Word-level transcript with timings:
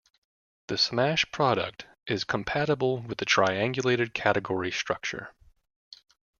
The 0.65 0.79
smash 0.79 1.31
product 1.31 1.85
is 2.07 2.23
compatible 2.23 3.03
with 3.03 3.19
the 3.19 3.25
triangulated 3.27 4.15
category 4.15 4.71
structure. 4.71 5.35